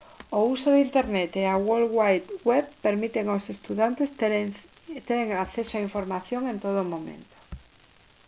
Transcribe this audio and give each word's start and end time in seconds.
o 0.37 0.39
uso 0.55 0.67
de 0.73 0.83
internet 0.87 1.31
e 1.41 1.43
a 1.47 1.61
world 1.67 1.91
wide 1.99 2.27
web 2.49 2.65
permiten 2.85 3.25
aos 3.29 3.45
estudantes 3.55 4.09
ter 5.07 5.27
acceso 5.45 5.73
á 5.79 5.85
información 5.87 6.41
en 6.51 6.57
todo 6.65 6.81
momento 6.93 7.35